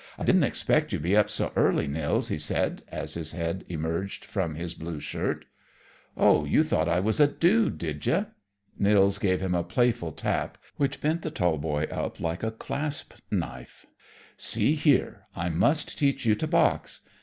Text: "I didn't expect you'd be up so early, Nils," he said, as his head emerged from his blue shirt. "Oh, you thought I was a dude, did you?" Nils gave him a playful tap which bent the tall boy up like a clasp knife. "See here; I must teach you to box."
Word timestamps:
"I 0.17 0.23
didn't 0.23 0.45
expect 0.45 0.91
you'd 0.91 1.03
be 1.03 1.15
up 1.15 1.29
so 1.29 1.51
early, 1.55 1.85
Nils," 1.85 2.29
he 2.29 2.39
said, 2.39 2.81
as 2.87 3.13
his 3.13 3.33
head 3.33 3.63
emerged 3.69 4.25
from 4.25 4.55
his 4.55 4.73
blue 4.73 4.99
shirt. 4.99 5.45
"Oh, 6.17 6.43
you 6.43 6.63
thought 6.63 6.89
I 6.89 6.99
was 6.99 7.19
a 7.19 7.27
dude, 7.27 7.77
did 7.77 8.07
you?" 8.07 8.25
Nils 8.79 9.19
gave 9.19 9.41
him 9.41 9.53
a 9.53 9.63
playful 9.63 10.11
tap 10.11 10.57
which 10.77 11.01
bent 11.01 11.21
the 11.21 11.29
tall 11.29 11.59
boy 11.59 11.83
up 11.91 12.19
like 12.19 12.41
a 12.41 12.49
clasp 12.49 13.13
knife. 13.29 13.85
"See 14.37 14.73
here; 14.73 15.27
I 15.35 15.49
must 15.49 15.99
teach 15.99 16.25
you 16.25 16.33
to 16.33 16.47
box." 16.47 17.01